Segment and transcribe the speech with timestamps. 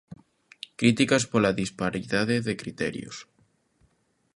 [0.79, 3.17] Críticas pola disparidade de criterios.